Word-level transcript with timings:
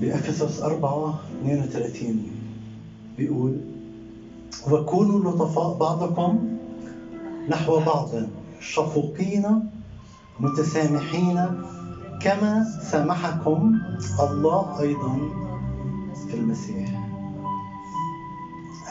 بأفسس 0.00 0.62
4 0.62 1.20
32 1.44 2.22
بيقول 3.18 3.56
وكونوا 4.70 5.20
لطفاء 5.20 5.78
بعضكم 5.78 6.48
نحو 7.48 7.80
بعض 7.80 8.08
شفوقين 8.60 9.60
متسامحين 10.40 11.44
كما 12.22 12.64
سامحكم 12.90 13.78
الله 14.20 14.80
أيضا 14.80 15.18
في 16.28 16.34
المسيح. 16.36 17.08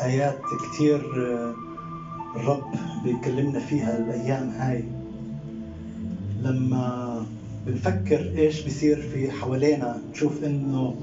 آيات 0.04 0.40
كتير 0.74 1.02
آه، 1.28 1.54
الرب 2.36 2.64
بيكلمنا 3.04 3.60
فيها 3.60 3.98
الأيام 3.98 4.50
هاي. 4.50 4.84
لما 6.42 7.26
بنفكر 7.68 8.34
إيش 8.38 8.62
بيصير 8.62 9.02
في 9.02 9.32
حوالينا 9.32 10.02
نشوف 10.12 10.44
إنه 10.44 10.96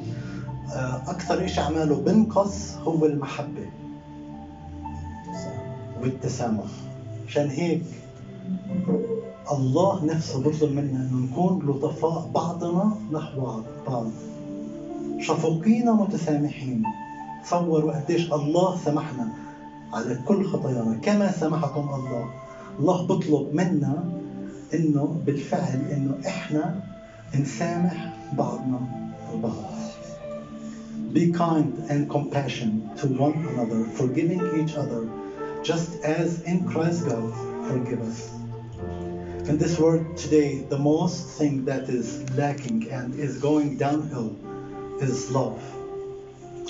آه، 0.72 1.02
أكثر 1.06 1.46
شيء 1.46 1.64
عماله 1.64 1.96
بنقص 1.96 2.74
هو 2.76 3.06
المحبة 3.06 3.66
والتسامح. 6.02 6.64
عشان 7.28 7.48
هيك 7.48 7.82
الله 9.52 10.04
نفسه 10.04 10.42
بيطلب 10.42 10.72
منا 10.72 11.08
إنه 11.10 11.26
نكون 11.30 11.66
لطفاء 11.68 12.30
بعضنا 12.34 12.96
نحو 13.12 13.60
بعض. 13.86 14.06
شفوقين 15.20 15.92
متسامحين. 15.92 16.82
تصوروا 17.44 17.92
قديش 17.92 18.32
الله 18.32 18.76
سمحنا 18.84 19.28
على 19.92 20.18
كل 20.26 20.44
خطايانا. 20.44 20.96
كما 21.02 21.32
سمحكم 21.32 21.88
الله. 21.94 22.30
الله 22.80 23.06
بيطلب 23.06 23.54
منا 23.54 24.23
انه 24.73 25.21
بالفعل 25.25 25.79
انه 25.91 26.17
احنا 26.27 26.81
نسامح 27.39 28.13
بعضنا 28.37 28.79
البعض 29.33 29.79
Be 31.13 31.31
kind 31.31 31.73
and 31.89 32.07
compassion 32.07 32.91
to 32.97 33.07
one 33.07 33.37
another, 33.51 33.83
forgiving 33.99 34.41
each 34.59 34.75
other, 34.75 35.09
just 35.63 35.89
as 36.03 36.43
in 36.43 36.57
Christ 36.71 37.07
God 37.07 37.33
forgive 37.67 38.01
us. 38.01 38.19
In 39.49 39.57
this 39.57 39.79
world 39.79 40.05
today, 40.15 40.59
the 40.59 40.77
most 40.77 41.39
thing 41.39 41.65
that 41.65 41.89
is 41.89 42.07
lacking 42.37 42.91
and 42.91 43.15
is 43.15 43.39
going 43.39 43.77
downhill 43.77 44.35
is 45.01 45.31
love. 45.31 45.59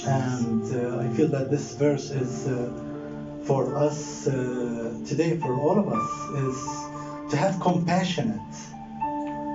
And 0.08 0.64
uh, 0.74 1.04
I 1.04 1.08
feel 1.16 1.28
that 1.28 1.52
this 1.52 1.76
verse 1.76 2.10
is 2.12 2.48
uh, 2.48 2.72
for 3.44 3.76
us 3.76 4.28
uh, 4.28 4.34
today, 5.06 5.38
for 5.38 5.54
all 5.60 5.78
of 5.78 5.88
us, 5.90 6.10
is 6.48 6.58
to 7.31 7.37
have 7.37 7.61
compassionate. 7.61 8.53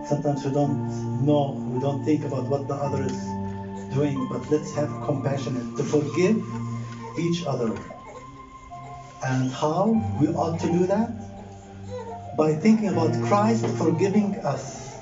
Sometimes 0.06 0.44
we 0.44 0.52
don't 0.52 1.25
know, 1.25 1.52
we 1.72 1.80
don't 1.80 2.03
think 2.03 2.25
about 2.25 2.45
what 2.45 2.67
the 2.67 2.73
other 2.73 3.03
is 3.03 3.18
doing, 3.94 4.28
but 4.30 4.50
let's 4.50 4.74
have 4.75 4.90
compassionate 5.06 5.78
to 5.78 5.84
forgive 5.84 6.41
each 7.18 7.46
other. 7.46 7.75
And 9.24 9.52
how 9.52 10.02
we 10.19 10.28
ought 10.29 10.59
to 10.59 10.68
do 10.68 10.85
that? 10.88 11.12
By 12.38 12.53
thinking 12.53 12.90
about 12.90 13.12
Christ 13.28 13.66
forgiving 13.66 14.35
us. 14.40 14.97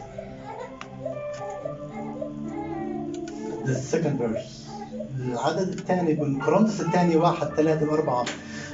The 3.63 3.75
second 3.75 4.17
verse. 4.17 4.66
العدد 5.19 5.67
الثاني 5.67 6.15
كورنثوس 6.45 6.81
الثاني 6.81 7.15
واحد 7.15 7.47
ثلاثة 7.47 7.91
وأربعة 7.91 8.25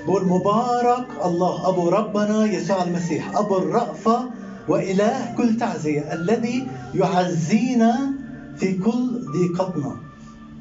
بقول 0.07 0.25
مبارك 0.25 1.07
الله 1.25 1.69
أبو 1.69 1.89
ربنا 1.89 2.45
يسوع 2.45 2.84
المسيح 2.84 3.38
أبو 3.38 3.57
الرأفة 3.57 4.29
وإله 4.67 5.35
كل 5.38 5.57
تعزية 5.57 6.13
الذي 6.13 6.67
يعزينا 6.95 8.11
في 8.57 8.78
كل 8.78 9.22
ضيقتنا. 9.34 9.95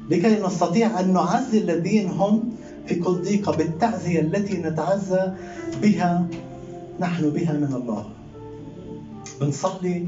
لكي 0.09 0.39
نستطيع 0.41 0.99
أن 0.99 1.13
نعزي 1.13 1.57
الذين 1.57 2.09
هم 2.09 2.55
في 2.87 2.95
كل 2.95 3.11
ضيقة 3.21 3.55
بالتعزية 3.55 4.19
التي 4.19 4.57
نتعزى 4.57 5.31
بها 5.81 6.27
نحن 6.99 7.29
بها 7.29 7.53
من 7.53 7.73
الله. 7.73 8.09
بنصلي 9.41 10.07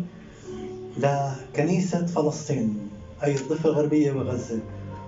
لكنيسة 0.97 2.05
فلسطين 2.05 2.77
أي 3.23 3.35
الضفة 3.35 3.69
الغربية 3.69 4.11
وغزة 4.11 4.59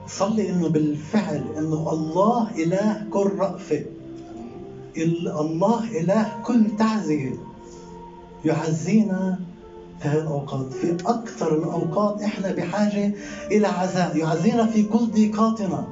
صلي 0.08 0.50
إنه 0.50 0.68
بالفعل 0.68 1.44
إنه 1.58 1.90
الله 1.92 2.48
إله 2.58 3.04
كل 3.12 3.32
رأفة. 3.38 3.82
ال- 4.98 5.28
الله 5.28 5.84
إله 6.00 6.36
كل 6.44 6.76
تعزية. 6.78 7.34
يعزينا 8.46 9.40
في 10.00 10.08
هذه 10.08 10.22
الأوقات. 10.22 10.74
في 10.74 10.98
أكثر 11.06 11.56
الأوقات 11.58 12.22
إحنا 12.22 12.52
بحاجة 12.52 13.14
إلى 13.52 13.68
عزاء. 13.68 14.18
يعزينا 14.18 14.66
في 14.66 14.84
كل 14.84 15.08
ضيقاتنا. 15.12 15.88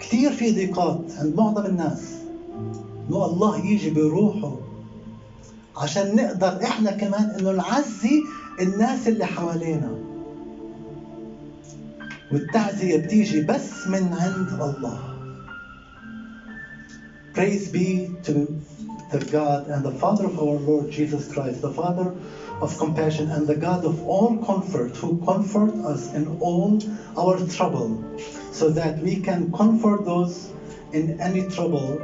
كثير 0.00 0.32
في 0.32 0.50
ضيقات 0.52 1.00
عند 1.18 1.34
معظم 1.36 1.66
الناس. 1.66 2.12
إنه 3.08 3.24
الله 3.24 3.66
يجي 3.66 3.90
بروحه. 3.90 4.56
عشان 5.76 6.16
نقدر 6.16 6.58
إحنا 6.64 6.90
كمان 6.90 7.30
إنه 7.38 7.50
نعزي 7.50 8.20
الناس 8.60 9.08
اللي 9.08 9.26
حوالينا. 9.26 10.01
والتعزية 12.31 12.97
بتيجي 12.97 13.41
بس 13.41 13.87
من 13.87 14.13
عند 14.13 14.61
الله 14.61 14.99
Praise 17.33 17.67
be 17.69 18.09
to 18.23 18.57
the 19.11 19.19
God 19.31 19.67
and 19.67 19.83
the 19.85 19.91
Father 19.91 20.25
of 20.25 20.39
our 20.39 20.57
Lord 20.57 20.89
Jesus 20.89 21.31
Christ, 21.31 21.61
the 21.61 21.69
Father 21.69 22.11
of 22.61 22.77
compassion 22.79 23.27
and 23.29 23.45
the 23.45 23.55
God 23.55 23.85
of 23.85 24.03
all 24.07 24.35
comfort, 24.43 24.95
who 24.97 25.23
comfort 25.23 25.71
us 25.85 26.13
in 26.15 26.27
all 26.39 26.79
our 27.15 27.37
trouble, 27.37 28.03
so 28.51 28.69
that 28.69 28.99
we 28.99 29.17
can 29.17 29.53
comfort 29.53 30.03
those 30.03 30.49
in 30.93 31.21
any 31.21 31.43
trouble 31.43 32.01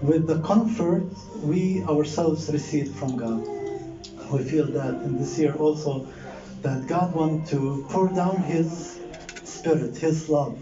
with 0.00 0.26
the 0.26 0.36
comfort 0.36 1.04
we 1.42 1.82
ourselves 1.82 2.48
receive 2.48 2.88
from 2.88 3.16
God. 3.16 3.46
We 4.30 4.40
feel 4.40 4.66
that 4.72 4.94
in 5.04 5.18
this 5.18 5.38
year 5.38 5.54
also 5.54 6.06
that 6.62 6.86
God 6.86 7.12
wants 7.12 7.50
to 7.50 7.84
pour 7.90 8.08
down 8.08 8.38
His 8.38 8.98
Spirit, 9.58 9.96
His 9.96 10.28
love, 10.28 10.58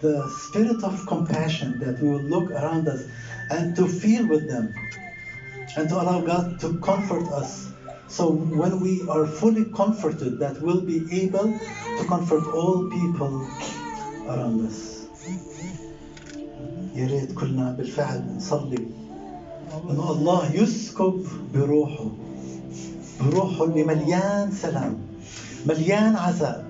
the 0.00 0.28
spirit 0.28 0.82
of 0.84 1.06
compassion 1.06 1.78
that 1.80 2.00
we 2.00 2.08
will 2.08 2.22
look 2.34 2.50
around 2.50 2.88
us 2.88 3.04
and 3.50 3.76
to 3.76 3.86
feel 3.86 4.26
with 4.26 4.48
them 4.48 4.74
and 5.76 5.88
to 5.88 5.94
allow 6.00 6.20
God 6.20 6.60
to 6.60 6.78
comfort 6.78 7.28
us. 7.28 7.70
So 8.08 8.30
when 8.32 8.80
we 8.80 9.06
are 9.08 9.26
fully 9.26 9.64
comforted, 9.66 10.38
that 10.38 10.60
we'll 10.60 10.82
be 10.82 11.22
able 11.22 11.48
to 11.98 12.04
comfort 12.08 12.44
all 12.54 12.88
people 12.90 13.46
around 14.28 14.66
us. 14.66 14.94
يا 16.94 17.06
ريت 17.06 17.32
كلنا 17.34 17.72
بالفعل 17.78 18.22
نصلي 18.36 18.86
انه 19.90 20.10
الله 20.10 20.54
يسكب 20.54 21.26
بروحه 21.54 22.10
بروحه 23.20 23.64
اللي 23.64 23.84
مليان 23.84 24.50
سلام 24.50 24.98
مليان 25.66 26.16
عزاء 26.16 26.66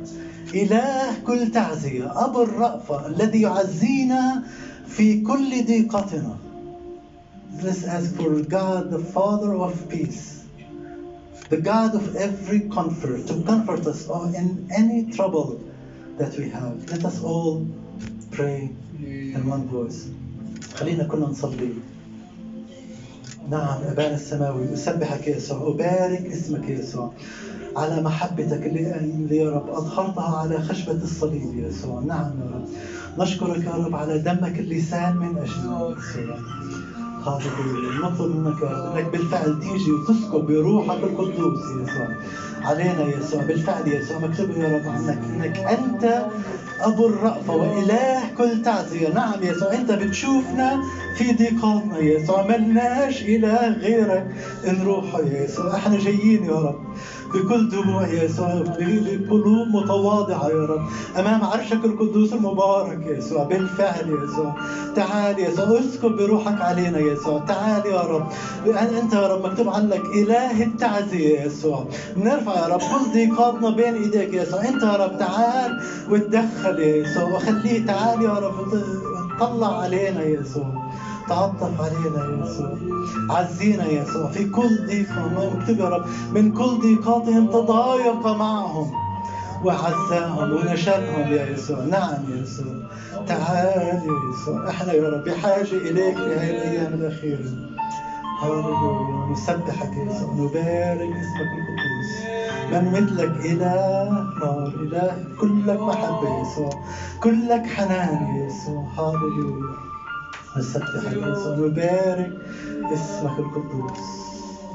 إله 0.53 1.19
كل 1.27 1.51
تعزية 1.51 2.25
أبو 2.25 2.43
الرأفة 2.43 3.07
الذي 3.07 3.41
يعزينا 3.41 4.43
في 4.87 5.21
كل 5.21 5.65
ضيقتنا 5.65 6.37
Let's 7.61 7.83
ask 7.83 8.15
for 8.15 8.39
God, 8.41 8.89
the 8.89 8.99
Father 8.99 9.53
of 9.55 9.89
peace, 9.89 10.45
the 11.49 11.57
God 11.57 11.93
of 11.93 12.15
every 12.15 12.61
comfort, 12.61 13.27
to 13.27 13.43
comfort 13.43 13.85
us 13.85 14.07
in 14.33 14.65
any 14.71 15.11
trouble 15.11 15.59
that 16.17 16.37
we 16.37 16.49
have. 16.49 16.89
Let 16.89 17.03
us 17.03 17.21
all 17.21 17.67
pray 18.31 18.69
in 19.01 19.49
one 19.49 19.67
voice. 19.67 20.07
خلينا 20.75 21.03
كلنا 21.03 21.25
نصلي. 21.27 21.73
نعم 23.49 23.83
أبانا 23.83 24.15
السماوي. 24.15 24.73
أسبحك 24.73 25.27
يا 25.27 25.35
يسوع 25.35 25.67
أبارك 25.67 26.25
اسمك 26.25 26.69
يا 26.69 26.79
يسوع 26.79 27.13
على 27.75 28.01
محبتك 28.01 28.65
اللي, 28.65 29.37
يا 29.37 29.49
رب 29.49 29.69
أظهرتها 29.69 30.37
على 30.37 30.61
خشبة 30.61 30.93
الصليب 31.03 31.55
يا 31.55 31.67
يسوع. 31.67 32.01
نعم 32.01 32.31
يا 32.41 32.55
رب. 32.55 32.67
نشكرك 33.17 33.65
يا 33.65 33.71
رب 33.71 33.95
على 33.95 34.19
دمك 34.19 34.59
اللي 34.59 34.81
سال 34.81 35.19
من 35.19 35.37
أجلنا 35.37 35.95
يا 36.17 36.35
هاليلويا 37.37 37.99
نطلب 38.09 38.35
منك 38.35 38.61
يا 38.61 38.93
إنك 38.93 39.11
بالفعل 39.11 39.59
تيجي 39.59 39.91
وتسكب 39.91 40.45
بروحك 40.47 41.03
القدوس 41.03 41.59
يسوع 41.59 42.07
علينا 42.61 43.03
يسوع 43.17 43.41
بالفعل 43.43 43.87
يسوع 43.87 44.17
مكتوب 44.19 44.49
يا 44.49 44.75
رب 44.77 44.89
عنك 44.89 45.19
إنك 45.35 45.57
أنت 45.57 46.25
أبو 46.81 47.07
الرأفة 47.07 47.55
وإله 47.55 48.21
كل 48.37 48.61
تعزية. 48.61 49.09
نعم 49.09 49.43
يسوع 49.43 49.73
أنت 49.73 49.91
بتشوفنا 49.91 50.81
في 51.15 51.31
ضيقاتنا 51.31 51.99
يسوع 51.99 52.47
ملناش 52.47 53.21
إله 53.21 53.67
غيرك 53.67 54.27
نروح 54.65 55.15
يا 55.15 55.43
يسوع 55.43 55.75
إحنا 55.75 55.97
جايين 55.97 56.43
يا 56.45 56.55
رب. 56.55 56.79
بكل 57.33 57.69
دموع 57.69 58.07
يا 58.07 58.23
يسوع 58.23 58.63
بقلوب 58.79 59.67
متواضعة 59.67 60.49
يا 60.49 60.65
رب. 60.65 60.81
أمام 61.19 61.43
عرشك 61.43 61.85
القدوس 61.85 62.33
المبارك 62.33 63.05
يا 63.05 63.17
يسوع 63.17 63.43
بالفعل 63.43 64.09
يا 64.09 64.23
يسوع. 64.23 64.55
تعال 64.95 65.39
يا 65.39 65.49
يسوع 65.49 65.79
اسكب 65.79 66.15
بروحك 66.15 66.61
علينا 66.61 66.99
يا 66.99 67.13
يسوع. 67.13 67.39
تعال 67.39 67.85
يا 67.85 68.01
رب. 68.01 68.27
أنت 68.99 69.13
يا 69.13 69.27
رب 69.27 69.45
مكتوب 69.45 69.69
عنك 69.69 70.01
إله 70.05 70.63
التعزية 70.63 71.39
يا 71.39 71.45
يسوع. 71.45 71.85
بنرفع 72.15 72.55
يا 72.59 72.67
رب 72.67 72.79
كل 72.79 73.13
ضيقاتنا 73.13 73.69
بين 73.69 73.93
إيديك 73.93 74.33
يا 74.33 74.41
يسوع. 74.43 74.65
أنت 74.67 74.83
يا 74.83 74.95
رب 74.95 75.17
تعال 75.17 75.81
وتدخل 76.09 76.79
يا 76.79 76.95
يسوع 76.95 77.23
وخليه 77.23 77.85
تعال 77.85 78.21
يا 78.21 78.33
رب 78.33 78.83
طلع 79.39 79.81
علينا 79.81 80.23
يا 80.23 80.39
يسوع. 80.41 80.89
تعطف 81.29 81.81
علينا 81.81 82.25
يا 82.25 82.45
يسوع. 82.45 82.77
عزينا 83.29 83.85
يا 83.85 84.03
يسوع. 84.03 84.27
في 84.27 84.49
كل 84.49 84.85
ضيقة 84.87 85.27
ما 85.27 85.49
مكتوب 85.55 85.79
يا 85.79 85.89
رب 85.89 86.05
من 86.33 86.51
كل 86.51 86.79
ضيقاتهم 86.81 87.47
تضايق 87.47 88.27
معهم 88.27 88.91
وعزاهم 89.63 90.51
ونشدهم 90.51 91.33
يا 91.33 91.49
يسوع. 91.49 91.79
نعم 91.79 92.29
يا 92.29 92.41
يسوع. 92.41 92.73
تعال 93.27 94.01
يا 94.07 94.19
يسوع. 94.31 94.69
إحنا 94.69 94.93
يا 94.93 95.09
رب 95.09 95.23
بحاجة 95.23 95.73
إليك 95.73 96.15
في 96.15 96.35
هذه 96.35 96.49
الأيام 96.49 96.93
الأخيرة. 96.93 97.49
هللويا. 98.41 99.31
نسبحك 99.31 99.97
يا 99.97 100.03
يسوع. 100.03 100.33
نبارك 100.33 101.13
اسمك 101.21 101.49
القدوس 101.59 102.11
من 102.71 102.91
مثلك 102.91 103.45
إله 103.45 104.09
نار. 104.39 104.73
إله 104.81 105.23
كلك 105.41 105.81
محبة 105.81 106.29
يا 106.29 106.41
يسوع. 106.41 106.69
كلك 107.23 107.65
حنان 107.65 108.35
يا 108.35 108.45
يسوع. 108.45 108.83
هللويا. 108.97 109.89
نسبح 110.57 111.13
ونسبح 111.17 111.57
ونبارك 111.59 112.31
اسمك 112.93 113.39
القدوس 113.39 113.99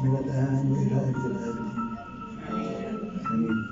من 0.05 0.17
الآن 0.17 0.73
وإلى 0.73 0.97
أبد 1.09 1.25
الآبدين. 1.25 1.97
آمين. 3.31 3.64